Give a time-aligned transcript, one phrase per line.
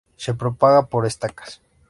[0.15, 1.61] Se propaga por estacas.